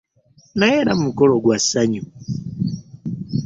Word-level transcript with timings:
Naye 0.57 0.75
era 0.83 0.93
mukolo 1.01 1.33
gwa 1.43 1.57
ssanyu 1.61 2.03